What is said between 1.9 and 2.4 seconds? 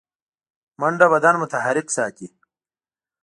ساتي